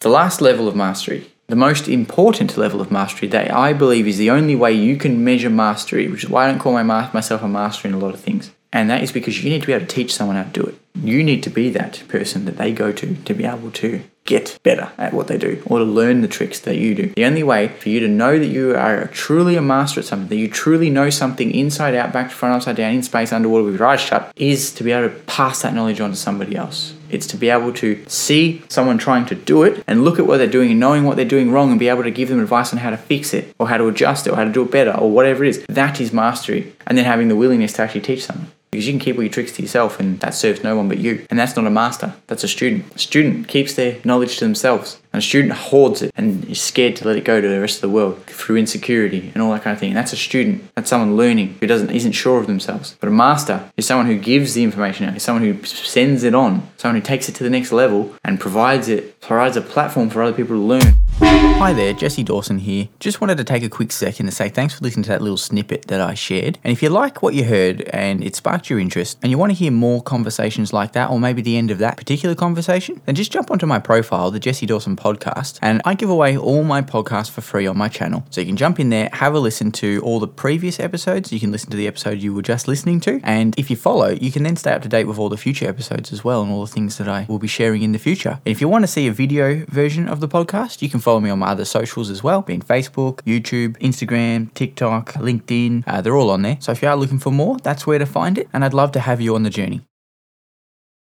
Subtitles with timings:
[0.00, 4.16] The last level of mastery, the most important level of mastery that I believe is
[4.16, 7.10] the only way you can measure mastery, which is why I don't call my ma-
[7.12, 8.50] myself a master in a lot of things.
[8.72, 10.62] And that is because you need to be able to teach someone how to do
[10.62, 10.76] it.
[10.94, 14.58] You need to be that person that they go to to be able to get
[14.62, 17.08] better at what they do or to learn the tricks that you do.
[17.08, 20.28] The only way for you to know that you are truly a master at something,
[20.28, 23.64] that you truly know something inside out, back to front, upside down, in space, underwater
[23.64, 26.56] with your eyes shut, is to be able to pass that knowledge on to somebody
[26.56, 26.94] else.
[27.10, 30.38] It's to be able to see someone trying to do it and look at what
[30.38, 32.72] they're doing and knowing what they're doing wrong and be able to give them advice
[32.72, 34.70] on how to fix it or how to adjust it or how to do it
[34.70, 35.64] better or whatever it is.
[35.68, 36.72] That is mastery.
[36.86, 38.50] And then having the willingness to actually teach someone.
[38.70, 40.98] Because you can keep all your tricks to yourself and that serves no one but
[40.98, 41.26] you.
[41.28, 42.84] And that's not a master, that's a student.
[42.94, 45.00] A student keeps their knowledge to themselves.
[45.12, 47.78] And a student hoards it and is scared to let it go to the rest
[47.78, 49.90] of the world through insecurity and all that kind of thing.
[49.90, 50.62] And that's a student.
[50.76, 52.96] That's someone learning who doesn't isn't sure of themselves.
[53.00, 56.34] But a master is someone who gives the information out, is someone who sends it
[56.34, 60.10] on, someone who takes it to the next level and provides it provides a platform
[60.10, 61.29] for other people to learn.
[61.40, 62.88] Hi there, Jesse Dawson here.
[63.00, 65.38] Just wanted to take a quick second to say thanks for listening to that little
[65.38, 66.58] snippet that I shared.
[66.64, 69.50] And if you like what you heard and it sparked your interest and you want
[69.50, 73.14] to hear more conversations like that, or maybe the end of that particular conversation, then
[73.14, 76.82] just jump onto my profile, the Jesse Dawson podcast, and I give away all my
[76.82, 78.26] podcasts for free on my channel.
[78.30, 81.32] So you can jump in there, have a listen to all the previous episodes.
[81.32, 83.18] You can listen to the episode you were just listening to.
[83.22, 85.68] And if you follow, you can then stay up to date with all the future
[85.68, 88.40] episodes as well and all the things that I will be sharing in the future.
[88.44, 91.20] And if you want to see a video version of the podcast, you can follow
[91.20, 95.84] me on my other socials as well, being Facebook, YouTube, Instagram, TikTok, LinkedIn.
[95.86, 96.58] Uh, they're all on there.
[96.60, 98.48] So if you are looking for more, that's where to find it.
[98.52, 99.82] And I'd love to have you on the journey.